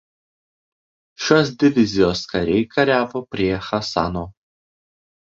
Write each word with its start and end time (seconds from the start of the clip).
Šios 1.25 1.51
divizijos 1.63 2.23
kariai 2.31 2.63
kariavo 2.77 3.21
prie 3.35 3.59
Chasano. 3.67 4.25